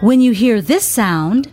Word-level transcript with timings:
When 0.00 0.20
you 0.20 0.30
hear 0.30 0.62
this 0.62 0.84
sound, 0.84 1.50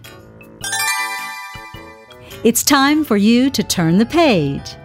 it's 2.44 2.62
time 2.62 3.04
for 3.04 3.18
you 3.18 3.50
to 3.50 3.64
turn 3.64 3.98
the 3.98 4.06
page. 4.06 4.76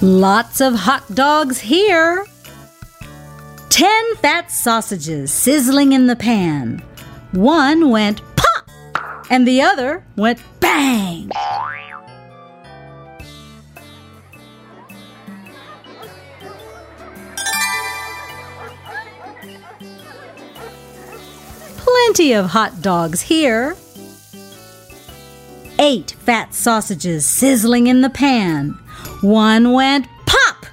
Lots 0.00 0.62
of 0.62 0.74
hot 0.74 1.14
dogs 1.14 1.58
here. 1.58 2.24
Ten 3.68 4.16
fat 4.16 4.50
sausages 4.50 5.30
sizzling 5.30 5.92
in 5.92 6.06
the 6.06 6.16
pan. 6.16 6.82
One 7.32 7.90
went 7.90 8.22
pop, 8.36 8.70
and 9.28 9.46
the 9.46 9.60
other 9.60 10.02
went 10.16 10.40
bang. 10.60 11.30
Plenty 22.10 22.32
of 22.32 22.46
hot 22.46 22.82
dogs 22.82 23.20
here. 23.20 23.76
Eight 25.78 26.10
fat 26.10 26.52
sausages 26.52 27.24
sizzling 27.24 27.86
in 27.86 28.00
the 28.00 28.10
pan. 28.10 28.70
One 29.20 29.72
went 29.72 30.08
pop, 30.26 30.66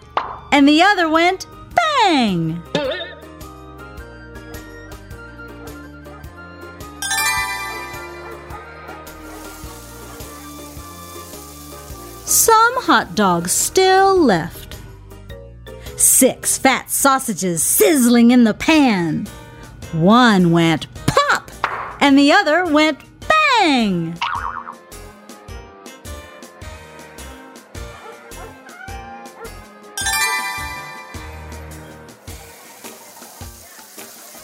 and 0.51 0.67
the 0.67 0.81
other 0.81 1.07
went 1.07 1.45
bang. 1.75 2.59
Some 12.25 12.81
hot 12.81 13.13
dogs 13.13 13.51
still 13.51 14.19
left. 14.19 14.75
Six 15.97 16.57
fat 16.57 16.89
sausages 16.89 17.61
sizzling 17.61 18.31
in 18.31 18.43
the 18.43 18.55
pan. 18.55 19.27
One 19.91 20.51
went 20.51 20.87
and 22.07 22.17
the 22.17 22.31
other 22.31 22.63
went 22.63 22.97
bang. 23.27 24.17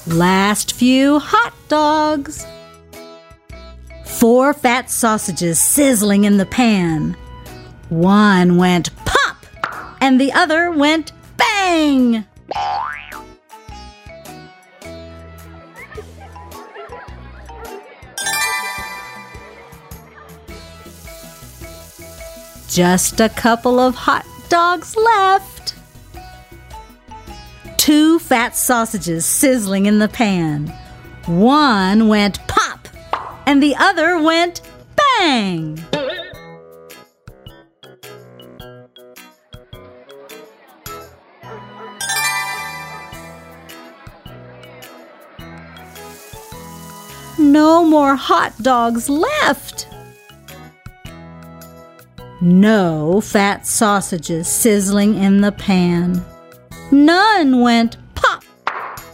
Last 0.06 0.74
few 0.74 1.20
hot 1.20 1.54
dogs. 1.70 2.46
Four 4.04 4.54
fat 4.54 4.92
sausages 4.92 5.58
sizzling 5.58 6.26
in 6.26 6.36
the 6.36 6.46
pan. 6.46 7.16
One 7.88 8.58
went 8.58 8.94
pop, 9.06 9.38
and 10.02 10.20
the 10.20 10.34
other 10.34 10.70
went 10.70 11.14
bang. 11.38 12.26
Just 22.70 23.20
a 23.20 23.30
couple 23.30 23.80
of 23.80 23.96
hot 23.96 24.26
dogs 24.50 24.96
left. 24.96 25.76
Two 27.78 28.18
fat 28.20 28.56
sausages 28.56 29.26
sizzling 29.26 29.86
in 29.86 30.00
the 30.00 30.08
pan. 30.08 30.68
One 31.26 32.08
went 32.08 32.46
pop, 32.48 32.88
and 33.46 33.62
the 33.62 33.76
other 33.76 34.22
went 34.22 34.62
bang. 34.96 35.84
No 47.38 47.86
more 47.86 48.16
hot 48.16 48.54
dogs 48.62 49.10
left. 49.10 49.88
No 52.44 53.22
fat 53.22 53.66
sausages 53.66 54.50
sizzling 54.50 55.16
in 55.16 55.40
the 55.40 55.54
pan. 55.54 56.22
None 56.92 57.62
went 57.62 57.96
pop, 58.16 58.44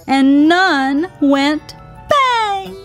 and 0.07 0.49
none 0.49 1.11
went 1.21 1.75
bang. 2.09 2.75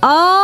All 0.00 0.41